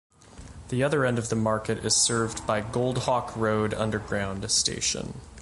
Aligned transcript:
The 0.69 0.81
other 0.83 1.05
end 1.05 1.19
of 1.19 1.29
the 1.29 1.35
market 1.35 1.85
is 1.85 1.95
served 2.01 2.47
by 2.47 2.61
Goldhawk 2.63 3.35
Road 3.35 3.75
Underground 3.75 4.49
station. 4.49 5.21